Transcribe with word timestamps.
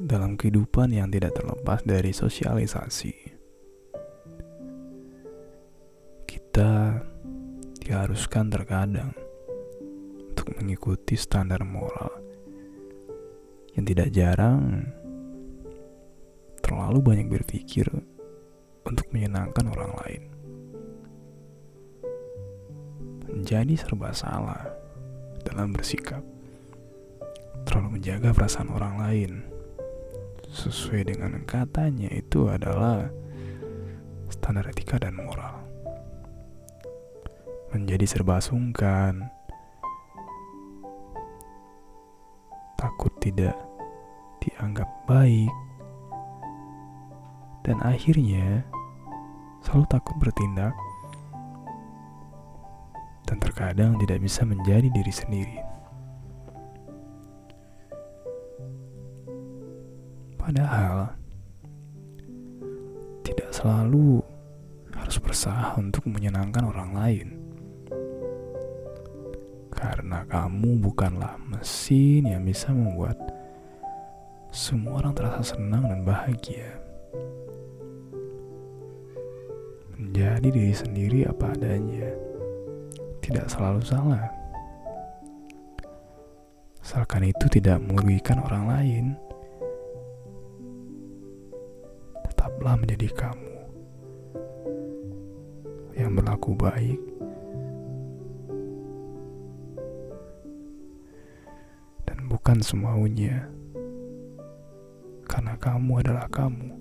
dalam 0.00 0.40
kehidupan 0.40 0.96
yang 0.96 1.12
tidak 1.12 1.36
terlepas 1.36 1.84
dari 1.84 2.08
sosialisasi. 2.08 3.12
Kita 6.24 6.96
diharuskan 7.84 8.48
terkadang 8.48 9.12
untuk 10.32 10.56
mengikuti 10.56 11.20
standar 11.20 11.60
moral 11.68 12.16
yang 13.76 13.84
tidak 13.84 14.08
jarang 14.08 14.88
terlalu 16.64 16.98
banyak 17.04 17.28
berpikir 17.28 17.84
untuk 18.88 19.04
menyenangkan 19.12 19.68
orang 19.68 19.92
lain. 20.00 20.22
Menjadi 23.30 23.74
serba 23.76 24.10
salah 24.16 24.64
dalam 25.44 25.70
bersikap, 25.70 26.24
terlalu 27.68 28.00
menjaga 28.00 28.34
perasaan 28.34 28.70
orang 28.74 28.94
lain 28.98 29.32
sesuai 30.50 31.14
dengan 31.14 31.38
katanya 31.46 32.10
itu 32.10 32.50
adalah 32.50 33.06
standar 34.26 34.66
etika 34.66 34.98
dan 34.98 35.14
moral. 35.14 35.62
Menjadi 37.70 38.02
serba 38.02 38.42
sungkan, 38.42 39.30
takut 42.74 43.14
tidak 43.22 43.54
dianggap 44.42 44.90
baik, 45.06 45.54
dan 47.62 47.78
akhirnya 47.86 48.66
selalu 49.62 49.86
takut 49.86 50.16
bertindak 50.18 50.74
dan 53.30 53.38
terkadang 53.38 53.94
tidak 54.02 54.18
bisa 54.18 54.42
menjadi 54.42 54.90
diri 54.90 55.14
sendiri. 55.14 55.79
Padahal 60.40 61.12
tidak 63.20 63.52
selalu 63.52 64.24
harus 64.96 65.16
berusaha 65.20 65.76
untuk 65.76 66.08
menyenangkan 66.08 66.64
orang 66.64 66.90
lain. 66.96 67.28
Karena 69.70 70.24
kamu 70.28 70.80
bukanlah 70.80 71.36
mesin 71.44 72.28
yang 72.28 72.44
bisa 72.44 72.72
membuat 72.72 73.16
semua 74.50 75.04
orang 75.04 75.14
terasa 75.14 75.54
senang 75.54 75.86
dan 75.86 76.02
bahagia. 76.02 76.74
Menjadi 79.94 80.48
diri 80.50 80.74
sendiri 80.74 81.28
apa 81.28 81.54
adanya 81.54 82.10
tidak 83.22 83.46
selalu 83.46 83.80
salah. 83.86 84.26
Asalkan 86.82 87.30
itu 87.30 87.46
tidak 87.46 87.78
merugikan 87.78 88.42
orang 88.42 88.64
lain. 88.66 89.06
Tetaplah 92.60 92.76
menjadi 92.76 93.08
kamu 93.16 93.56
yang 95.96 96.12
berlaku 96.12 96.52
baik. 96.52 97.00
Dan 102.04 102.28
bukan 102.28 102.60
semaunya 102.60 103.48
karena 105.24 105.56
kamu 105.56 106.04
adalah 106.04 106.28
kamu 106.28 106.79